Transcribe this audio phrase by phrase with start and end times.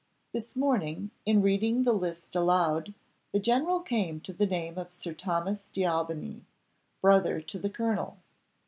[0.33, 2.95] This morning, in reading the list aloud,
[3.33, 6.41] the general came to the name of Sir Thomas D'Aubigny,
[7.03, 8.17] brother to the colonel.